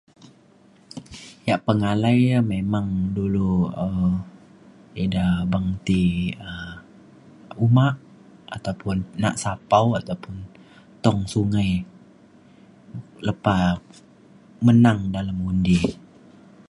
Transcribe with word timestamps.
yak 1.47 1.59
pengalai 1.67 2.17
ya 2.31 2.39
memang 2.53 2.87
dulu 3.17 3.49
um 3.85 4.07
ida 5.03 5.27
beng 5.51 5.67
ti 5.87 6.03
um 6.49 6.71
uma 7.65 7.87
ataupun 8.55 8.97
nak 9.21 9.35
sapau 9.43 9.85
ataupun 9.99 10.35
tong 11.03 11.19
sungai 11.33 11.69
lepa 13.27 13.55
menang 14.65 14.99
dalem 15.15 15.37
ngundi 15.43 15.79